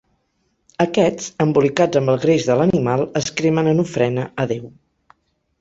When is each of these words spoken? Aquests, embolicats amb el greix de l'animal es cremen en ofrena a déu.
Aquests, 0.85 1.27
embolicats 1.45 2.01
amb 2.01 2.13
el 2.15 2.19
greix 2.25 2.47
de 2.49 2.55
l'animal 2.61 3.05
es 3.21 3.29
cremen 3.43 3.73
en 3.75 3.85
ofrena 3.87 4.29
a 4.45 4.49
déu. 4.55 4.69